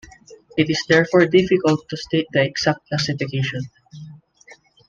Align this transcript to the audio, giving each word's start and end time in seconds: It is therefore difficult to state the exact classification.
It 0.57 0.67
is 0.71 0.83
therefore 0.89 1.27
difficult 1.27 1.87
to 1.87 1.95
state 1.95 2.25
the 2.33 2.43
exact 2.43 2.87
classification. 2.87 3.61